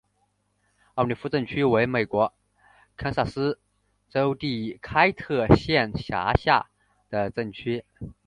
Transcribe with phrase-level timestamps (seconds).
[0.95, 2.33] 奥利夫镇区为美国
[2.97, 3.59] 堪萨斯
[4.09, 6.71] 州第开特县辖下
[7.11, 7.85] 的镇区。